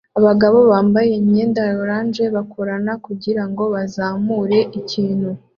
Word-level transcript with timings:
Abagabo 0.19 0.57
bambaye 0.71 1.11
imyenda 1.21 1.61
ya 1.69 1.75
orange 1.83 2.23
bakorana 2.35 2.91
kugirango 3.05 3.63
bazamure 3.73 4.59
ikintu 4.79 5.29